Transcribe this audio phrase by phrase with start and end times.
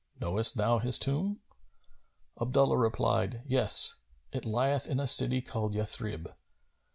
[0.19, 1.41] Knowest thou his tomb?"
[2.41, 3.93] Abdullah replied, "Yes;
[4.31, 6.33] it lieth in a city called Yathrib.